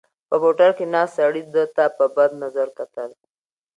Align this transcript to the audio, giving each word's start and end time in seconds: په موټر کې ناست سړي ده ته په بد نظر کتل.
په 0.29 0.35
موټر 0.43 0.69
کې 0.77 0.85
ناست 0.93 1.13
سړي 1.19 1.43
ده 1.53 1.63
ته 1.75 1.85
په 1.97 2.05
بد 2.15 2.31
نظر 2.43 2.67
کتل. 2.77 3.09